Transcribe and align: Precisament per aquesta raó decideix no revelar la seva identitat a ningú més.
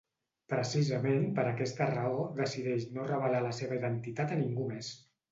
Precisament 0.51 1.25
per 1.39 1.43
aquesta 1.49 1.87
raó 1.91 2.23
decideix 2.39 2.87
no 2.95 3.05
revelar 3.11 3.41
la 3.49 3.51
seva 3.59 3.77
identitat 3.81 4.33
a 4.37 4.39
ningú 4.41 4.65
més. 4.71 4.91